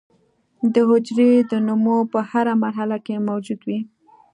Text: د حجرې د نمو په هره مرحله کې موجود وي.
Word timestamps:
د 0.73 0.75
حجرې 0.89 1.31
د 1.51 1.53
نمو 1.67 1.97
په 2.11 2.19
هره 2.29 2.53
مرحله 2.63 2.97
کې 3.05 3.25
موجود 3.27 3.59
وي. 3.67 3.79